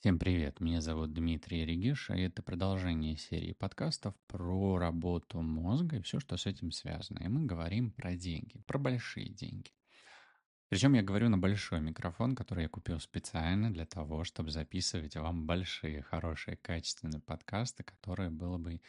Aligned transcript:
Всем 0.00 0.16
привет, 0.16 0.60
меня 0.60 0.80
зовут 0.80 1.12
Дмитрий 1.12 1.64
Региш, 1.64 2.10
и 2.10 2.20
это 2.20 2.40
продолжение 2.40 3.16
серии 3.16 3.52
подкастов 3.52 4.14
про 4.28 4.78
работу 4.78 5.42
мозга 5.42 5.96
и 5.96 6.02
все, 6.02 6.20
что 6.20 6.36
с 6.36 6.46
этим 6.46 6.70
связано. 6.70 7.18
И 7.18 7.26
мы 7.26 7.46
говорим 7.46 7.90
про 7.90 8.14
деньги, 8.14 8.62
про 8.68 8.78
большие 8.78 9.28
деньги. 9.28 9.72
Причем 10.68 10.94
я 10.94 11.02
говорю 11.02 11.30
на 11.30 11.36
большой 11.36 11.80
микрофон, 11.80 12.36
который 12.36 12.62
я 12.62 12.68
купил 12.68 13.00
специально 13.00 13.72
для 13.72 13.86
того, 13.86 14.22
чтобы 14.22 14.52
записывать 14.52 15.16
вам 15.16 15.46
большие, 15.46 16.02
хорошие, 16.02 16.56
качественные 16.56 17.20
подкасты, 17.20 17.82
которые 17.82 18.30
было 18.30 18.56
бы 18.56 18.80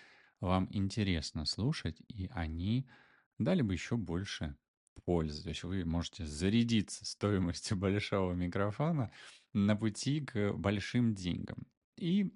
вам 0.42 0.68
интересно 0.70 1.46
слушать, 1.46 2.00
и 2.08 2.30
они 2.36 2.88
дали 3.40 3.64
бы 3.64 3.74
еще 3.74 3.98
больше 3.98 4.56
пользы. 5.00 5.44
То 5.44 5.50
есть 5.50 5.64
вы 5.64 5.86
можете 5.86 6.26
зарядиться 6.26 7.06
стоимостью 7.06 7.78
большого 7.78 8.34
микрофона 8.34 9.12
на 9.54 9.76
пути 9.76 10.22
к 10.22 10.54
большим 10.54 11.16
деньгам. 11.16 11.68
И 11.98 12.34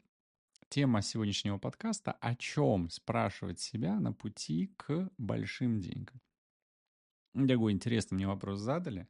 тема 0.70 1.02
сегодняшнего 1.02 1.58
подкаста– 1.58 2.12
о 2.22 2.36
чем 2.36 2.90
спрашивать 2.90 3.60
себя 3.60 4.00
на 4.00 4.12
пути 4.12 4.74
к 4.78 5.10
большим 5.18 5.80
деньгам. 5.80 6.20
Такой 7.48 7.72
интересный 7.72 8.16
мне 8.16 8.28
вопрос 8.28 8.60
задали. 8.60 9.08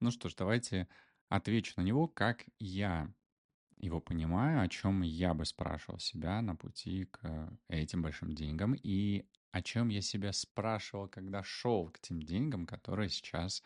Ну 0.00 0.10
что 0.10 0.28
ж, 0.28 0.34
давайте 0.34 0.88
отвечу 1.28 1.74
на 1.76 1.82
него, 1.82 2.06
как 2.08 2.46
я 2.58 3.12
его 3.78 4.00
понимаю, 4.00 4.62
о 4.62 4.68
чем 4.68 5.02
я 5.02 5.34
бы 5.34 5.44
спрашивал 5.44 5.98
себя 5.98 6.40
на 6.42 6.56
пути 6.56 7.04
к 7.04 7.50
этим 7.68 8.02
большим 8.02 8.34
деньгам 8.34 8.74
и 8.74 9.26
о 9.52 9.62
чем 9.62 9.88
я 9.88 10.00
себя 10.00 10.32
спрашивал, 10.32 11.08
когда 11.08 11.42
шел 11.42 11.88
к 11.90 11.98
тем 12.00 12.22
деньгам, 12.22 12.66
которые 12.66 13.08
сейчас, 13.08 13.62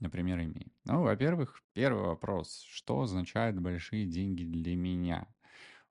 например, 0.00 0.40
имею. 0.40 0.72
Ну, 0.84 1.02
во-первых, 1.02 1.62
первый 1.72 2.04
вопрос. 2.04 2.62
Что 2.68 3.02
означают 3.02 3.58
большие 3.58 4.06
деньги 4.06 4.44
для 4.44 4.76
меня? 4.76 5.28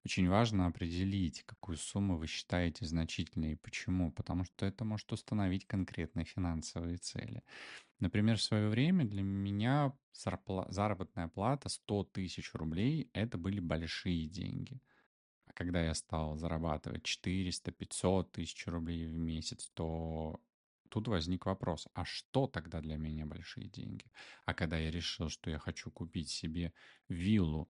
Очень 0.03 0.29
важно 0.29 0.65
определить, 0.65 1.43
какую 1.43 1.77
сумму 1.77 2.17
вы 2.17 2.25
считаете 2.25 2.85
значительной 2.85 3.51
и 3.51 3.55
почему, 3.55 4.11
потому 4.11 4.45
что 4.45 4.65
это 4.65 4.83
может 4.83 5.11
установить 5.13 5.67
конкретные 5.67 6.25
финансовые 6.25 6.97
цели. 6.97 7.43
Например, 7.99 8.37
в 8.37 8.41
свое 8.41 8.67
время 8.67 9.05
для 9.05 9.21
меня 9.21 9.93
заработная 10.13 11.27
плата 11.27 11.69
100 11.69 12.05
тысяч 12.05 12.53
рублей– 12.55 13.11
это 13.13 13.37
были 13.37 13.59
большие 13.59 14.27
деньги. 14.27 14.81
А 15.51 15.53
когда 15.53 15.83
я 15.83 15.93
стал 15.93 16.37
зарабатывать 16.37 17.03
400-500 17.03 18.31
тысяч 18.31 18.67
рублей 18.67 19.05
в 19.05 19.13
месяц, 19.17 19.69
то 19.73 20.39
тут 20.87 21.09
возник 21.09 21.45
вопрос, 21.45 21.89
а 21.93 22.05
что 22.05 22.47
тогда 22.47 22.79
для 22.79 22.95
меня 22.95 23.25
большие 23.25 23.67
деньги? 23.67 24.05
А 24.45 24.53
когда 24.53 24.77
я 24.77 24.89
решил, 24.89 25.27
что 25.27 25.49
я 25.49 25.59
хочу 25.59 25.91
купить 25.91 26.29
себе 26.29 26.73
виллу 27.09 27.69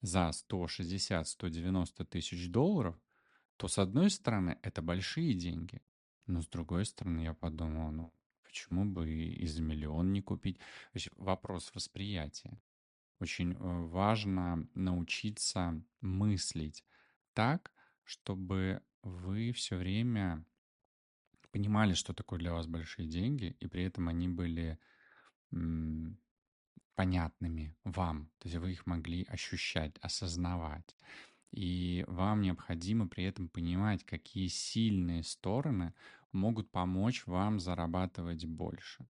за 0.00 0.30
160-190 0.30 2.04
тысяч 2.06 2.48
долларов, 2.50 3.00
то 3.56 3.68
с 3.68 3.78
одной 3.78 4.10
стороны 4.10 4.58
это 4.62 4.82
большие 4.82 5.34
деньги, 5.34 5.82
но 6.26 6.42
с 6.42 6.48
другой 6.48 6.84
стороны 6.84 7.20
я 7.20 7.34
подумал, 7.34 7.92
ну 7.92 8.12
почему 8.42 8.84
бы 8.84 9.08
и 9.08 9.46
за 9.46 9.62
миллион 9.62 10.12
не 10.12 10.20
купить? 10.20 10.58
Вопрос 11.16 11.70
восприятия. 11.74 12.60
Очень 13.20 13.52
э, 13.52 13.56
важно 13.60 14.66
научиться 14.74 15.80
мыслить 16.00 16.82
так, 17.34 17.72
чтобы 18.04 18.82
вы 19.02 19.52
все 19.52 19.76
время 19.76 20.44
понимали, 21.50 21.94
что 21.94 22.12
такое 22.12 22.38
для 22.38 22.52
вас 22.52 22.66
большие 22.66 23.08
деньги, 23.08 23.56
и 23.60 23.66
при 23.66 23.84
этом 23.84 24.08
они 24.08 24.28
были 24.28 24.78
понятными 26.94 27.74
вам. 27.84 28.30
То 28.38 28.48
есть 28.48 28.56
вы 28.58 28.72
их 28.72 28.86
могли 28.86 29.24
ощущать, 29.24 29.96
осознавать. 30.00 30.96
И 31.50 32.04
вам 32.06 32.42
необходимо 32.42 33.08
при 33.08 33.24
этом 33.24 33.48
понимать, 33.48 34.04
какие 34.04 34.48
сильные 34.48 35.22
стороны 35.24 35.94
могут 36.30 36.70
помочь 36.70 37.26
вам 37.26 37.58
зарабатывать 37.58 38.44
больше. 38.44 39.08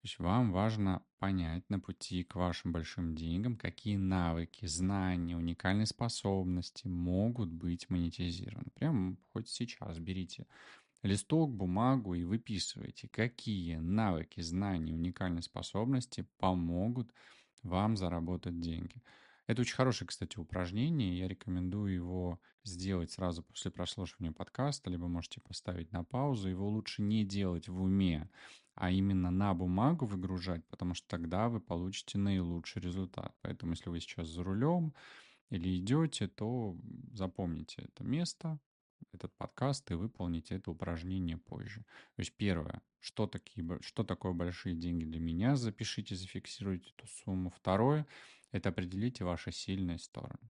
То 0.00 0.06
есть 0.06 0.18
вам 0.18 0.50
важно 0.50 1.02
понять 1.18 1.68
на 1.68 1.78
пути 1.78 2.24
к 2.24 2.34
вашим 2.34 2.72
большим 2.72 3.14
деньгам, 3.14 3.58
какие 3.58 3.96
навыки, 3.96 4.64
знания, 4.64 5.36
уникальные 5.36 5.84
способности 5.84 6.86
могут 6.86 7.50
быть 7.50 7.90
монетизированы. 7.90 8.70
Прямо 8.74 9.18
хоть 9.34 9.50
сейчас 9.50 9.98
берите 9.98 10.46
листок, 11.02 11.52
бумагу 11.52 12.14
и 12.14 12.24
выписывайте, 12.24 13.08
какие 13.08 13.76
навыки, 13.76 14.40
знания, 14.40 14.94
уникальные 14.94 15.42
способности 15.42 16.26
помогут 16.38 17.12
вам 17.62 17.98
заработать 17.98 18.58
деньги. 18.58 19.02
Это 19.50 19.62
очень 19.62 19.74
хорошее, 19.74 20.06
кстати, 20.06 20.38
упражнение. 20.38 21.18
Я 21.18 21.26
рекомендую 21.26 21.92
его 21.92 22.40
сделать 22.62 23.10
сразу 23.10 23.42
после 23.42 23.72
прослушивания 23.72 24.30
подкаста, 24.30 24.90
либо 24.90 25.08
можете 25.08 25.40
поставить 25.40 25.90
на 25.90 26.04
паузу. 26.04 26.48
Его 26.48 26.68
лучше 26.68 27.02
не 27.02 27.24
делать 27.24 27.68
в 27.68 27.82
уме, 27.82 28.30
а 28.76 28.92
именно 28.92 29.32
на 29.32 29.52
бумагу 29.52 30.06
выгружать, 30.06 30.64
потому 30.68 30.94
что 30.94 31.08
тогда 31.08 31.48
вы 31.48 31.60
получите 31.60 32.16
наилучший 32.16 32.80
результат. 32.80 33.34
Поэтому, 33.42 33.72
если 33.72 33.90
вы 33.90 33.98
сейчас 33.98 34.28
за 34.28 34.44
рулем 34.44 34.94
или 35.48 35.76
идете, 35.78 36.28
то 36.28 36.78
запомните 37.12 37.82
это 37.82 38.04
место, 38.04 38.60
этот 39.12 39.34
подкаст 39.36 39.90
и 39.90 39.94
выполните 39.94 40.54
это 40.54 40.70
упражнение 40.70 41.38
позже. 41.38 41.80
То 42.14 42.20
есть 42.20 42.36
первое, 42.36 42.82
что, 43.00 43.26
такие, 43.26 43.66
что 43.80 44.04
такое 44.04 44.32
большие 44.32 44.76
деньги 44.76 45.04
для 45.04 45.18
меня, 45.18 45.56
запишите, 45.56 46.14
зафиксируйте 46.14 46.92
эту 46.96 47.08
сумму. 47.08 47.50
Второе, 47.50 48.06
это 48.52 48.70
определите 48.70 49.24
ваши 49.24 49.52
сильные 49.52 49.98
стороны. 49.98 50.50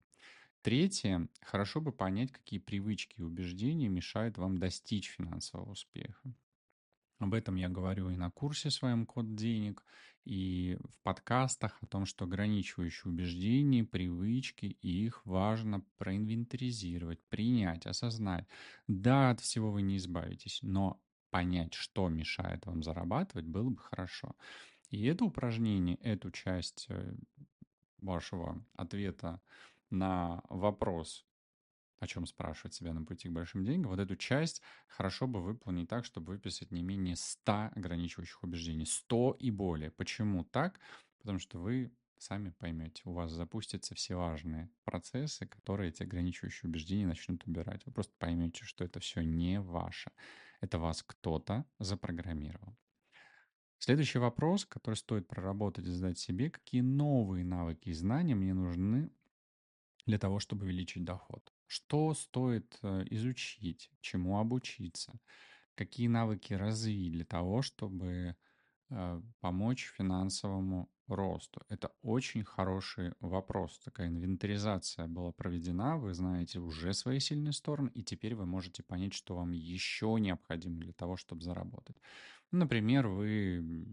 Третье, 0.61 1.29
хорошо 1.41 1.81
бы 1.81 1.91
понять, 1.91 2.31
какие 2.31 2.59
привычки 2.59 3.19
и 3.19 3.23
убеждения 3.23 3.87
мешают 3.87 4.37
вам 4.37 4.57
достичь 4.57 5.09
финансового 5.09 5.71
успеха. 5.71 6.33
Об 7.19 7.33
этом 7.33 7.55
я 7.55 7.69
говорю 7.69 8.09
и 8.09 8.15
на 8.15 8.29
курсе 8.29 8.69
своем 8.69 9.05
«Код 9.05 9.33
денег», 9.35 9.83
и 10.27 10.77
в 10.89 11.01
подкастах 11.03 11.77
о 11.81 11.85
том, 11.85 12.05
что 12.05 12.25
ограничивающие 12.25 13.09
убеждения, 13.09 13.85
привычки, 13.85 14.65
и 14.65 15.05
их 15.05 15.25
важно 15.25 15.85
проинвентаризировать, 15.97 17.23
принять, 17.29 17.85
осознать. 17.85 18.45
Да, 18.87 19.29
от 19.29 19.39
всего 19.39 19.71
вы 19.71 19.83
не 19.83 19.95
избавитесь, 19.95 20.59
но 20.61 21.01
понять, 21.29 21.73
что 21.75 22.09
мешает 22.09 22.65
вам 22.65 22.83
зарабатывать, 22.83 23.45
было 23.45 23.69
бы 23.69 23.77
хорошо. 23.77 24.35
И 24.89 25.05
это 25.05 25.23
упражнение, 25.23 25.95
эту 25.97 26.29
часть 26.31 26.87
э, 26.89 27.15
вашего 27.99 28.63
ответа 28.75 29.41
на 29.89 30.41
вопрос, 30.49 31.25
о 31.99 32.07
чем 32.07 32.25
спрашивать 32.25 32.73
себя 32.73 32.93
на 32.93 33.03
пути 33.03 33.29
к 33.29 33.31
большим 33.31 33.63
деньгам, 33.63 33.91
вот 33.91 33.99
эту 33.99 34.15
часть 34.15 34.61
хорошо 34.87 35.27
бы 35.27 35.41
выполнить 35.41 35.89
так, 35.89 36.05
чтобы 36.05 36.33
выписать 36.33 36.71
не 36.71 36.83
менее 36.83 37.15
100 37.15 37.71
ограничивающих 37.75 38.43
убеждений. 38.43 38.85
100 38.85 39.37
и 39.39 39.51
более. 39.51 39.91
Почему 39.91 40.43
так? 40.43 40.79
Потому 41.19 41.39
что 41.39 41.59
вы 41.59 41.91
сами 42.19 42.49
поймете, 42.49 43.03
у 43.05 43.13
вас 43.13 43.31
запустятся 43.31 43.95
все 43.95 44.15
важные 44.15 44.69
процессы, 44.83 45.45
которые 45.45 45.89
эти 45.89 46.03
ограничивающие 46.03 46.67
убеждения 46.69 47.07
начнут 47.07 47.45
убирать. 47.45 47.85
Вы 47.85 47.91
просто 47.91 48.13
поймете, 48.17 48.63
что 48.63 48.83
это 48.83 48.99
все 48.99 49.21
не 49.21 49.59
ваше. 49.61 50.11
Это 50.61 50.79
вас 50.79 51.03
кто-то 51.03 51.65
запрограммировал. 51.79 52.75
Следующий 53.79 54.19
вопрос, 54.19 54.65
который 54.65 54.95
стоит 54.95 55.27
проработать 55.27 55.85
и 55.85 55.91
задать 55.91 56.17
себе, 56.17 56.49
какие 56.49 56.81
новые 56.81 57.45
навыки 57.45 57.89
и 57.89 57.93
знания 57.93 58.35
мне 58.35 58.53
нужны 58.53 59.11
для 60.05 60.17
того, 60.17 60.39
чтобы 60.39 60.65
увеличить 60.65 61.03
доход. 61.03 61.53
Что 61.67 62.13
стоит 62.13 62.79
э, 62.81 63.05
изучить, 63.11 63.91
чему 64.01 64.39
обучиться, 64.39 65.19
какие 65.75 66.07
навыки 66.07 66.53
развить 66.53 67.11
для 67.11 67.25
того, 67.25 67.61
чтобы 67.61 68.35
э, 68.89 69.21
помочь 69.41 69.91
финансовому 69.97 70.89
росту? 71.07 71.61
Это 71.69 71.91
очень 72.01 72.43
хороший 72.45 73.13
вопрос. 73.19 73.79
Такая 73.79 74.07
инвентаризация 74.07 75.07
была 75.07 75.31
проведена, 75.33 75.97
вы 75.97 76.13
знаете 76.13 76.59
уже 76.59 76.93
свои 76.93 77.19
сильные 77.19 77.53
стороны, 77.53 77.91
и 77.93 78.03
теперь 78.03 78.35
вы 78.35 78.45
можете 78.45 78.81
понять, 78.81 79.13
что 79.13 79.35
вам 79.35 79.51
еще 79.51 80.17
необходимо 80.19 80.79
для 80.79 80.93
того, 80.93 81.17
чтобы 81.17 81.43
заработать. 81.43 81.97
Например, 82.51 83.07
вы 83.07 83.85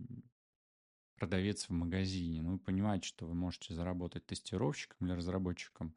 продавец 1.17 1.69
в 1.69 1.73
магазине, 1.73 2.43
ну, 2.43 2.53
вы 2.53 2.59
понимаете, 2.59 3.07
что 3.09 3.27
вы 3.27 3.35
можете 3.35 3.75
заработать 3.75 4.27
тестировщиком 4.27 5.07
или 5.07 5.15
разработчиком 5.15 5.95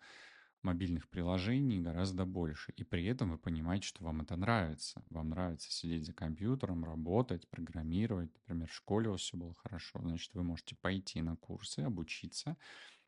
мобильных 0.63 1.09
приложений 1.09 1.81
гораздо 1.81 2.25
больше. 2.25 2.71
И 2.74 2.83
при 2.83 3.06
этом 3.06 3.31
вы 3.31 3.38
понимаете, 3.38 3.88
что 3.88 4.04
вам 4.04 4.21
это 4.21 4.36
нравится. 4.36 5.04
Вам 5.09 5.30
нравится 5.30 5.71
сидеть 5.71 6.06
за 6.06 6.13
компьютером, 6.13 6.83
работать, 6.83 7.48
программировать. 7.50 8.31
Например, 8.33 8.68
в 8.68 8.74
школе 8.74 9.10
у 9.10 9.12
вас 9.13 9.21
все 9.21 9.38
было 9.38 9.53
хорошо. 9.53 10.00
Значит, 10.01 10.33
вы 10.33 10.44
можете 10.44 10.75
пойти 10.75 11.21
на 11.21 11.36
курсы, 11.36 11.80
обучиться 11.81 12.57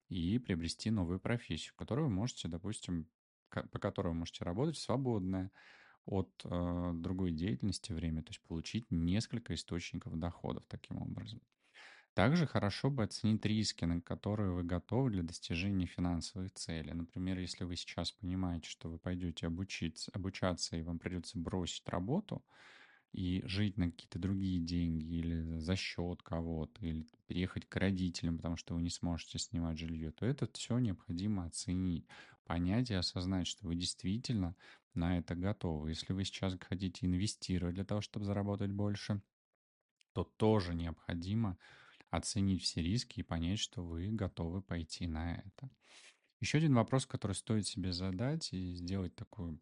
и 0.10 0.40
приобрести 0.40 0.92
новую 0.92 1.19
профессию, 1.19 1.74
которую 1.75 2.07
вы 2.07 2.13
можете, 2.13 2.48
допустим, 2.48 3.10
по 3.50 3.80
которой 3.80 4.10
вы 4.10 4.16
можете 4.16 4.44
работать 4.45 4.78
свободное 4.78 5.52
от 6.09 6.29
э, 6.44 6.91
другой 6.95 7.31
деятельности 7.31 7.94
время, 7.94 8.23
то 8.23 8.31
есть 8.31 8.41
получить 8.41 8.89
несколько 8.89 9.53
источников 9.53 10.17
доходов 10.17 10.63
таким 10.67 10.97
образом. 10.97 11.41
Также 12.15 12.47
хорошо 12.47 12.89
бы 12.89 13.03
оценить 13.03 13.45
риски, 13.45 13.85
на 13.85 14.01
которые 14.01 14.51
вы 14.51 14.63
готовы 14.63 15.11
для 15.11 15.23
достижения 15.23 15.85
финансовых 15.85 16.51
целей. 16.51 16.94
Например, 16.94 17.38
если 17.39 17.63
вы 17.63 17.75
сейчас 17.75 18.11
понимаете, 18.11 18.67
что 18.67 18.89
вы 18.89 18.97
пойдете 18.97 19.47
обучиться, 19.47 20.11
обучаться 20.13 20.75
и 20.75 20.81
вам 20.81 21.00
придется 21.00 21.38
бросить 21.39 21.88
работу 21.88 22.44
и 23.11 23.41
жить 23.45 23.77
на 23.77 23.91
какие-то 23.91 24.19
другие 24.19 24.59
деньги 24.59 25.06
или 25.15 25.57
за 25.59 25.75
счет 25.75 26.21
кого-то, 26.21 26.85
или 26.85 27.07
переехать 27.27 27.65
к 27.67 27.75
родителям, 27.75 28.38
потому 28.38 28.56
что 28.56 28.75
вы 28.75 28.81
не 28.81 28.89
сможете 28.89 29.39
снимать 29.39 29.79
жилье, 29.79 30.11
то 30.11 30.25
это 30.25 30.47
все 30.53 30.77
необходимо 30.77 31.45
оценить, 31.45 32.07
понять 32.45 32.91
и 32.91 32.95
осознать, 32.95 33.47
что 33.47 33.67
вы 33.67 33.75
действительно 33.75 34.56
на 34.94 35.17
это 35.17 35.35
готовы. 35.35 35.89
Если 35.89 36.13
вы 36.13 36.23
сейчас 36.23 36.56
хотите 36.59 37.06
инвестировать 37.06 37.75
для 37.75 37.85
того, 37.85 38.01
чтобы 38.01 38.25
заработать 38.25 38.71
больше, 38.71 39.21
то 40.13 40.23
тоже 40.23 40.73
необходимо 40.73 41.57
оценить 42.09 42.63
все 42.63 42.81
риски 42.81 43.19
и 43.19 43.23
понять, 43.23 43.59
что 43.59 43.83
вы 43.83 44.09
готовы 44.09 44.61
пойти 44.61 45.07
на 45.07 45.35
это. 45.35 45.69
Еще 46.39 46.57
один 46.57 46.73
вопрос, 46.73 47.06
который 47.06 47.33
стоит 47.33 47.67
себе 47.67 47.91
задать 47.91 48.53
и 48.53 48.73
сделать 48.73 49.15
такую 49.15 49.59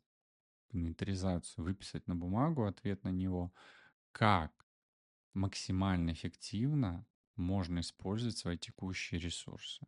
инвентаризацию, 0.72 1.64
выписать 1.64 2.08
на 2.08 2.16
бумагу 2.16 2.66
ответ 2.66 3.04
на 3.04 3.10
него, 3.10 3.54
как 4.12 4.52
максимально 5.34 6.12
эффективно 6.12 7.06
можно 7.36 7.80
использовать 7.80 8.38
свои 8.38 8.58
текущие 8.58 9.20
ресурсы. 9.20 9.86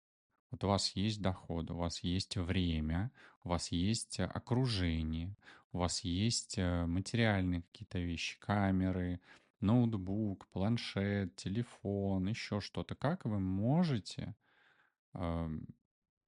Вот 0.52 0.64
у 0.64 0.68
вас 0.68 0.96
есть 0.96 1.22
доход, 1.22 1.70
у 1.72 1.76
вас 1.76 2.00
есть 2.04 2.38
время, 2.38 3.12
у 3.44 3.50
вас 3.50 3.72
есть 3.72 4.20
окружение, 4.20 5.36
у 5.72 5.80
вас 5.80 6.04
есть 6.04 6.58
э, 6.58 6.86
материальные 6.86 7.62
какие-то 7.62 8.00
вещи, 8.00 8.40
камеры, 8.40 9.20
ноутбук, 9.60 10.48
планшет, 10.48 11.36
телефон, 11.36 12.28
еще 12.28 12.62
что-то. 12.62 12.96
Как 12.96 13.26
вы 13.26 13.40
можете 13.40 14.36
э, 15.14 15.50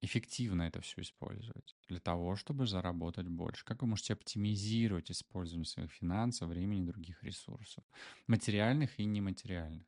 эффективно 0.02 0.64
это 0.64 0.82
все 0.82 1.02
использовать 1.02 1.76
для 1.88 2.00
того, 2.00 2.36
чтобы 2.36 2.68
заработать 2.68 3.28
больше? 3.28 3.66
Как 3.66 3.82
вы 3.82 3.88
можете 3.88 4.14
оптимизировать 4.14 5.12
использование 5.12 5.66
своих 5.66 5.92
финансов, 5.92 6.50
времени 6.50 6.82
и 6.82 6.86
других 6.86 7.24
ресурсов, 7.24 7.84
материальных 8.28 9.00
и 9.00 9.06
нематериальных? 9.06 9.86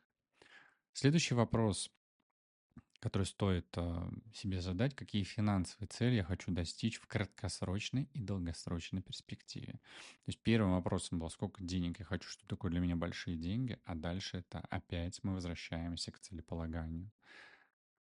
Следующий 0.93 1.33
вопрос 1.33 1.89
который 3.03 3.25
стоит 3.25 3.67
э, 3.75 4.11
себе 4.33 4.61
задать, 4.61 4.95
какие 4.95 5.23
финансовые 5.23 5.89
цели 5.89 6.15
я 6.15 6.23
хочу 6.23 6.53
достичь 6.53 7.01
в 7.01 7.05
краткосрочной 7.05 8.09
и 8.13 8.21
долгосрочной 8.21 9.01
перспективе. 9.01 9.73
То 9.73 10.27
есть 10.27 10.39
первым 10.41 10.71
вопросом 10.71 11.19
был, 11.19 11.29
сколько 11.29 11.61
денег 11.61 11.99
я 11.99 12.05
хочу, 12.05 12.29
что 12.29 12.47
такое 12.47 12.71
для 12.71 12.79
меня 12.79 12.95
большие 12.95 13.35
деньги, 13.35 13.77
а 13.83 13.95
дальше 13.95 14.37
это 14.37 14.59
опять 14.69 15.21
мы 15.21 15.33
возвращаемся 15.33 16.13
к 16.13 16.19
целеполаганию. 16.19 17.11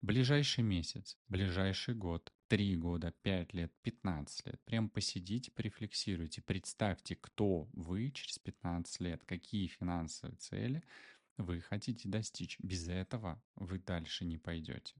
Ближайший 0.02 0.64
месяц, 0.64 1.16
ближайший 1.28 1.94
год, 1.94 2.32
три 2.48 2.76
года, 2.76 3.14
пять 3.22 3.54
лет, 3.54 3.72
пятнадцать 3.82 4.44
лет. 4.46 4.60
Прям 4.64 4.90
посидите, 4.90 5.50
порефлексируйте, 5.52 6.42
представьте, 6.42 7.16
кто 7.16 7.70
вы 7.72 8.10
через 8.10 8.38
15 8.40 9.00
лет, 9.00 9.24
какие 9.24 9.68
финансовые 9.68 10.36
цели– 10.36 10.82
вы 11.36 11.60
хотите 11.60 12.08
достичь. 12.08 12.58
Без 12.60 12.88
этого 12.88 13.42
вы 13.56 13.78
дальше 13.78 14.24
не 14.24 14.38
пойдете. 14.38 14.94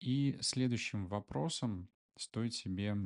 И 0.00 0.38
следующим 0.40 1.06
вопросом 1.06 1.88
стоит 2.16 2.54
себе 2.54 2.96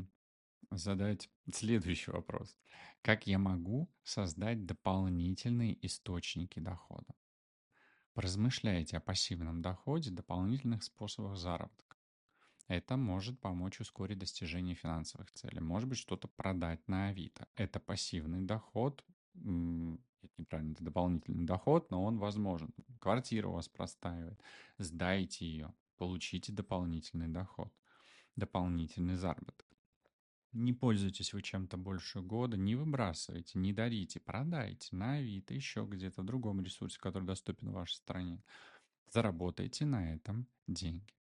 задать 0.70 1.30
следующий 1.52 2.10
вопрос. 2.10 2.56
Как 3.02 3.26
я 3.26 3.38
могу 3.38 3.90
создать 4.02 4.66
дополнительные 4.66 5.84
источники 5.86 6.58
дохода? 6.58 7.14
Поразмышляйте 8.14 8.96
о 8.96 9.00
пассивном 9.00 9.62
доходе, 9.62 10.10
дополнительных 10.10 10.82
способах 10.82 11.36
заработка. 11.36 11.96
Это 12.66 12.96
может 12.96 13.40
помочь 13.40 13.80
ускорить 13.80 14.18
достижение 14.18 14.74
финансовых 14.74 15.30
целей. 15.30 15.60
Может 15.60 15.88
быть, 15.88 15.98
что-то 15.98 16.28
продать 16.28 16.86
на 16.88 17.08
Авито. 17.08 17.46
Это 17.54 17.80
пассивный 17.80 18.42
доход, 18.42 19.04
это 19.34 20.32
неправильно, 20.36 20.72
это 20.72 20.84
дополнительный 20.84 21.46
доход, 21.46 21.90
но 21.90 22.04
он 22.04 22.18
возможен. 22.18 22.74
Квартира 23.00 23.48
у 23.48 23.52
вас 23.52 23.68
простаивает, 23.68 24.40
сдайте 24.78 25.46
ее, 25.46 25.72
получите 25.96 26.52
дополнительный 26.52 27.28
доход, 27.28 27.72
дополнительный 28.36 29.16
заработок. 29.16 29.66
Не 30.52 30.72
пользуйтесь 30.72 31.32
вы 31.32 31.42
чем-то 31.42 31.76
больше 31.76 32.20
года, 32.20 32.56
не 32.56 32.74
выбрасывайте, 32.74 33.58
не 33.58 33.72
дарите, 33.72 34.18
продайте 34.18 34.96
на 34.96 35.14
Авито, 35.14 35.54
еще 35.54 35.86
где-то 35.88 36.22
в 36.22 36.24
другом 36.24 36.60
ресурсе, 36.60 36.98
который 36.98 37.24
доступен 37.24 37.70
в 37.70 37.74
вашей 37.74 37.94
стране. 37.94 38.42
Заработайте 39.12 39.84
на 39.84 40.12
этом 40.12 40.48
деньги. 40.66 41.14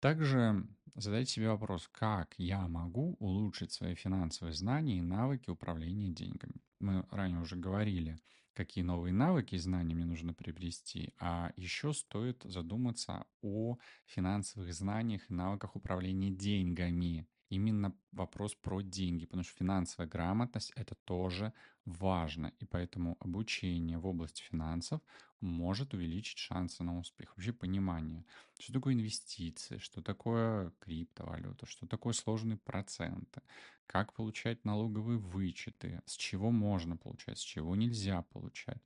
Также 0.00 0.66
задайте 0.94 1.32
себе 1.32 1.48
вопрос, 1.48 1.88
как 1.92 2.34
я 2.36 2.68
могу 2.68 3.16
улучшить 3.20 3.72
свои 3.72 3.94
финансовые 3.94 4.54
знания 4.54 4.98
и 4.98 5.02
навыки 5.02 5.50
управления 5.50 6.08
деньгами. 6.08 6.62
Мы 6.78 7.06
ранее 7.10 7.40
уже 7.40 7.56
говорили, 7.56 8.18
какие 8.54 8.84
новые 8.84 9.12
навыки 9.12 9.54
и 9.54 9.58
знания 9.58 9.94
мне 9.94 10.04
нужно 10.04 10.34
приобрести, 10.34 11.14
а 11.18 11.52
еще 11.56 11.94
стоит 11.94 12.42
задуматься 12.44 13.26
о 13.42 13.78
финансовых 14.06 14.72
знаниях 14.74 15.30
и 15.30 15.34
навыках 15.34 15.76
управления 15.76 16.30
деньгами 16.30 17.26
именно 17.50 17.94
вопрос 18.12 18.54
про 18.54 18.80
деньги, 18.80 19.26
потому 19.26 19.42
что 19.44 19.56
финансовая 19.56 20.08
грамотность 20.08 20.72
это 20.76 20.94
тоже 21.04 21.52
важно, 21.84 22.52
и 22.60 22.64
поэтому 22.64 23.16
обучение 23.20 23.98
в 23.98 24.06
области 24.06 24.42
финансов 24.42 25.00
может 25.40 25.94
увеличить 25.94 26.38
шансы 26.38 26.82
на 26.84 26.98
успех. 26.98 27.36
Вообще 27.36 27.52
понимание, 27.52 28.24
что 28.58 28.72
такое 28.72 28.94
инвестиции, 28.94 29.78
что 29.78 30.02
такое 30.02 30.72
криптовалюта, 30.80 31.66
что 31.66 31.86
такое 31.86 32.12
сложные 32.12 32.58
проценты, 32.58 33.42
как 33.86 34.12
получать 34.12 34.64
налоговые 34.64 35.18
вычеты, 35.18 36.02
с 36.06 36.16
чего 36.16 36.50
можно 36.50 36.96
получать, 36.96 37.38
с 37.38 37.42
чего 37.42 37.74
нельзя 37.74 38.22
получать 38.22 38.82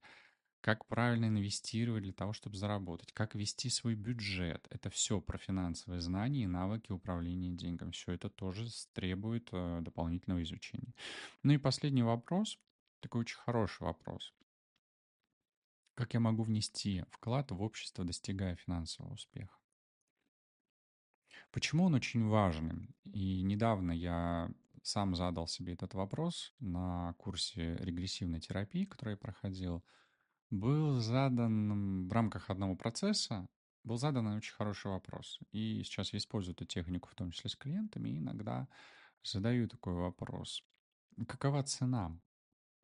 как 0.65 0.87
правильно 0.87 1.27
инвестировать 1.27 2.05
для 2.05 2.15
того, 2.15 2.33
чтобы 2.33 2.57
заработать, 2.57 3.13
как 3.13 3.35
вести 3.35 3.69
свой 3.69 3.95
бюджет. 3.95 4.67
Это 4.71 4.89
все 4.89 5.21
про 5.21 5.37
финансовые 5.37 6.01
знания 6.01 6.45
и 6.45 6.47
навыки 6.47 6.91
управления 6.91 7.51
деньгами. 7.51 7.91
Все 7.91 8.13
это 8.13 8.31
тоже 8.31 8.67
требует 8.95 9.51
э, 9.53 9.81
дополнительного 9.83 10.43
изучения. 10.43 10.95
Ну 11.43 11.53
и 11.53 11.59
последний 11.59 12.03
вопрос, 12.03 12.59
такой 13.01 13.21
очень 13.21 13.37
хороший 13.37 13.83
вопрос. 13.83 14.33
Как 15.97 16.15
я 16.15 16.21
могу 16.21 16.45
внести 16.45 17.05
вклад 17.11 17.51
в 17.51 17.61
общество, 17.61 18.03
достигая 18.07 18.57
финансового 18.57 19.13
успеха? 19.13 19.59
Почему 21.51 21.85
он 21.85 21.95
очень 21.95 22.27
важен? 22.27 22.89
И 23.13 23.43
недавно 23.43 23.93
я 23.93 24.51
сам 24.83 25.15
задал 25.15 25.47
себе 25.47 25.75
этот 25.75 25.93
вопрос 25.93 26.55
на 26.59 27.13
курсе 27.19 27.77
регрессивной 27.77 28.41
терапии, 28.41 28.87
который 28.87 29.11
я 29.11 29.19
проходил– 29.19 29.85
был 30.55 31.01
задан 31.01 32.09
в 32.09 32.13
рамках 32.13 32.51
одного 32.51 32.77
процесса, 32.77 33.49
был 33.83 33.97
задан 33.97 34.27
очень 34.29 34.55
хороший 34.55 34.91
вопрос. 34.91 35.39
И 35.53 35.83
сейчас 35.85 36.13
я 36.13 36.19
использую 36.19 36.55
эту 36.55 36.65
технику, 36.65 37.09
в 37.11 37.15
том 37.15 37.31
числе 37.31 37.51
с 37.51 37.57
клиентами, 37.57 38.11
и 38.11 38.19
иногда 38.19 38.69
задаю 39.23 39.69
такой 39.69 39.95
вопрос. 39.95 40.63
Какова 41.29 41.63
цена? 41.63 42.19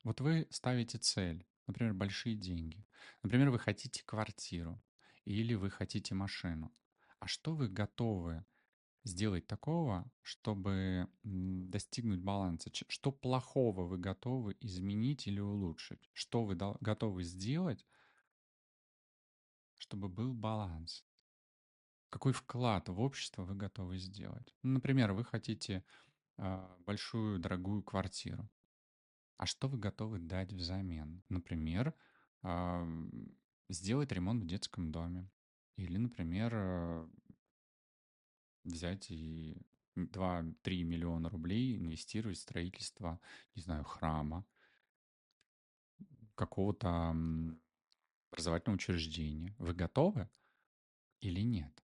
Вот 0.05 0.21
вы 0.21 0.47
ставите 0.51 0.99
цель, 0.99 1.47
например, 1.67 1.95
большие 1.95 2.37
деньги. 2.37 2.87
Например, 3.23 3.51
вы 3.51 3.59
хотите 3.59 4.03
квартиру 4.05 4.83
или 5.25 5.55
вы 5.55 5.71
хотите 5.71 6.15
машину. 6.15 6.73
А 7.19 7.27
что 7.27 7.55
вы 7.55 7.69
готовы 7.69 8.45
сделать 9.05 9.47
такого, 9.47 10.11
чтобы 10.23 11.09
достигнуть 11.23 12.21
баланса? 12.21 12.71
Что 12.73 13.13
плохого 13.13 13.87
вы 13.87 13.99
готовы 13.99 14.57
изменить 14.61 15.27
или 15.27 15.41
улучшить? 15.41 16.11
Что 16.13 16.45
вы 16.45 16.57
готовы 16.81 17.23
сделать, 17.23 17.87
чтобы 19.79 20.09
был 20.09 20.35
баланс? 20.35 21.05
Какой 22.11 22.33
вклад 22.33 22.89
в 22.89 23.01
общество 23.01 23.45
вы 23.45 23.55
готовы 23.55 23.99
сделать? 23.99 24.55
Ну, 24.63 24.73
например, 24.73 25.13
вы 25.13 25.25
хотите 25.25 25.85
э, 26.39 26.77
большую 26.85 27.39
дорогую 27.39 27.83
квартиру. 27.85 28.51
А 29.37 29.47
что 29.47 29.69
вы 29.69 29.79
готовы 29.79 30.19
дать 30.19 30.53
взамен? 30.53 31.23
Например, 31.29 31.95
э, 32.43 33.09
сделать 33.69 34.13
ремонт 34.13 34.43
в 34.43 34.47
детском 34.47 34.91
доме. 34.91 35.31
Или, 35.77 35.99
например, 35.99 37.09
взять 38.65 39.11
и 39.11 39.61
2-3 39.97 40.83
миллиона 40.83 41.29
рублей 41.29 41.79
инвестировать 41.79 42.39
в 42.39 42.43
строительство, 42.43 43.21
не 43.55 43.63
знаю, 43.63 43.85
храма, 43.85 44.47
какого-то 46.35 47.15
образовательного 48.31 48.77
учреждения. 48.77 49.55
Вы 49.59 49.75
готовы 49.75 50.29
или 51.21 51.41
нет? 51.41 51.85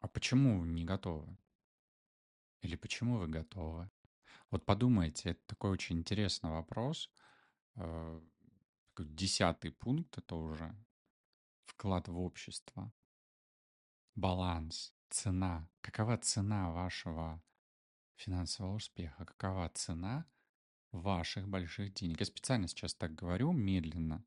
А 0.00 0.08
почему 0.08 0.64
не 0.64 0.84
готовы? 0.84 1.36
Или 2.62 2.76
почему 2.76 3.18
вы 3.18 3.28
готовы? 3.28 3.90
Вот 4.50 4.64
подумайте, 4.64 5.30
это 5.30 5.40
такой 5.46 5.70
очень 5.70 5.98
интересный 5.98 6.50
вопрос. 6.50 7.10
Э, 7.76 8.20
десятый 8.98 9.72
пункт 9.72 10.18
это 10.18 10.36
уже 10.36 10.74
вклад 11.64 12.08
в 12.08 12.18
общество, 12.18 12.92
баланс, 14.16 14.94
цена. 15.10 15.68
Какова 15.80 16.16
цена 16.16 16.70
вашего 16.70 17.42
финансового 18.16 18.76
успеха? 18.76 19.24
Какова 19.24 19.68
цена 19.68 20.26
ваших 20.92 21.46
больших 21.48 21.92
денег? 21.94 22.20
Я 22.20 22.26
специально 22.26 22.66
сейчас 22.66 22.94
так 22.94 23.14
говорю, 23.14 23.52
медленно. 23.52 24.24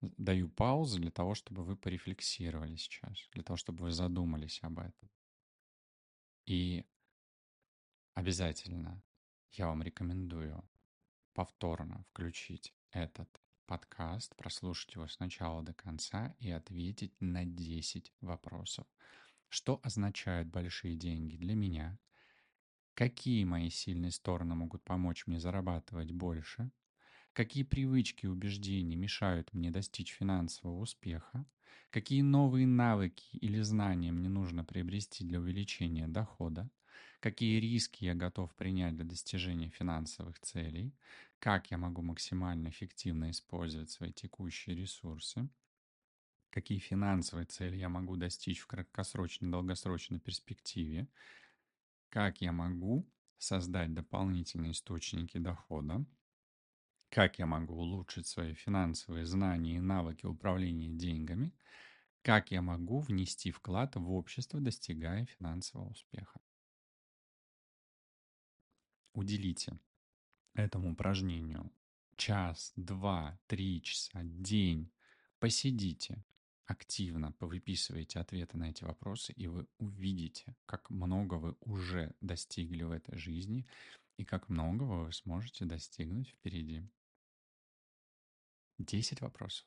Даю 0.00 0.50
паузу 0.50 1.00
для 1.00 1.10
того, 1.10 1.34
чтобы 1.34 1.64
вы 1.64 1.76
порефлексировали 1.76 2.76
сейчас, 2.76 3.28
для 3.32 3.42
того, 3.42 3.56
чтобы 3.56 3.84
вы 3.84 3.90
задумались 3.90 4.62
об 4.62 4.78
этом. 4.80 5.10
И 6.44 6.84
обязательно 8.12 9.02
я 9.52 9.68
вам 9.68 9.82
рекомендую 9.82 10.62
повторно 11.32 12.04
включить 12.10 12.74
этот 12.90 13.43
подкаст, 13.66 14.36
прослушать 14.36 14.94
его 14.94 15.06
с 15.06 15.18
начала 15.20 15.62
до 15.62 15.74
конца 15.74 16.34
и 16.38 16.50
ответить 16.50 17.14
на 17.20 17.44
10 17.44 18.12
вопросов. 18.20 18.86
Что 19.48 19.80
означают 19.82 20.48
большие 20.48 20.96
деньги 20.96 21.36
для 21.36 21.54
меня? 21.54 21.98
Какие 22.94 23.44
мои 23.44 23.70
сильные 23.70 24.10
стороны 24.10 24.54
могут 24.56 24.84
помочь 24.84 25.26
мне 25.26 25.38
зарабатывать 25.40 26.12
больше? 26.12 26.70
Какие 27.32 27.64
привычки 27.64 28.26
и 28.26 28.28
убеждения 28.28 28.96
мешают 28.96 29.54
мне 29.54 29.70
достичь 29.70 30.12
финансового 30.14 30.80
успеха? 30.80 31.46
Какие 31.90 32.22
новые 32.22 32.66
навыки 32.66 33.36
или 33.38 33.60
знания 33.62 34.12
мне 34.12 34.28
нужно 34.28 34.64
приобрести 34.64 35.24
для 35.24 35.40
увеличения 35.40 36.08
дохода? 36.08 36.70
Какие 37.20 37.58
риски 37.60 38.04
я 38.04 38.14
готов 38.14 38.54
принять 38.54 38.96
для 38.96 39.04
достижения 39.04 39.68
финансовых 39.70 40.40
целей? 40.40 40.94
Как 41.38 41.70
я 41.70 41.78
могу 41.78 42.02
максимально 42.02 42.68
эффективно 42.68 43.30
использовать 43.30 43.90
свои 43.90 44.12
текущие 44.12 44.76
ресурсы? 44.76 45.48
Какие 46.50 46.78
финансовые 46.78 47.44
цели 47.44 47.76
я 47.76 47.90
могу 47.90 48.16
достичь 48.16 48.60
в 48.60 48.66
краткосрочной 48.66 49.48
и 49.48 49.52
долгосрочной 49.52 50.20
перспективе? 50.20 51.08
Как 52.08 52.40
я 52.40 52.50
могу 52.50 53.12
создать 53.36 53.92
дополнительные 53.92 54.72
источники 54.72 55.36
дохода? 55.36 56.06
Как 57.08 57.38
я 57.38 57.46
могу 57.46 57.76
улучшить 57.76 58.26
свои 58.26 58.52
финансовые 58.52 59.24
знания 59.24 59.76
и 59.76 59.80
навыки 59.80 60.26
управления 60.26 60.90
деньгами? 60.90 61.54
Как 62.22 62.50
я 62.52 62.62
могу 62.62 63.00
внести 63.00 63.52
вклад 63.52 63.96
в 63.96 64.12
общество, 64.12 64.60
достигая 64.60 65.26
финансового 65.26 65.90
успеха? 65.90 66.40
Уделите 69.14 69.78
этому 70.54 70.92
упражнению 70.92 71.72
час, 72.16 72.72
два, 72.76 73.38
три 73.46 73.80
часа, 73.80 74.20
день. 74.24 74.92
Посидите, 75.38 76.24
активно 76.66 77.32
повыписывайте 77.32 78.18
ответы 78.18 78.56
на 78.58 78.70
эти 78.70 78.82
вопросы, 78.82 79.32
и 79.32 79.46
вы 79.46 79.68
увидите, 79.78 80.56
как 80.66 80.90
много 80.90 81.34
вы 81.34 81.56
уже 81.60 82.14
достигли 82.20 82.82
в 82.82 82.90
этой 82.90 83.16
жизни 83.16 83.66
и 84.16 84.24
как 84.24 84.48
многого 84.48 85.04
вы 85.04 85.12
сможете 85.12 85.64
достигнуть 85.64 86.30
впереди. 86.30 86.82
10 88.78 89.20
вопросов, 89.20 89.66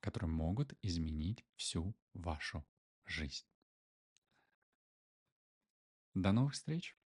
которые 0.00 0.30
могут 0.30 0.74
изменить 0.82 1.46
всю 1.56 1.94
вашу 2.12 2.66
жизнь. 3.06 3.46
До 6.12 6.32
новых 6.32 6.52
встреч! 6.52 6.99